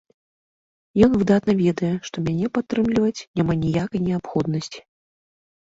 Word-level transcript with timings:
Ён 1.07 1.11
выдатна 1.23 1.55
ведае, 1.59 1.91
што 2.09 2.23
мяне 2.29 2.47
падтрымліваць 2.55 3.25
няма 3.41 3.53
ніякай 3.67 4.05
неабходнасці. 4.09 4.79